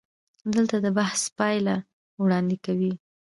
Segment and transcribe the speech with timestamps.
[0.53, 1.75] دلته د بحث پایله
[2.23, 2.91] وړاندې کوو.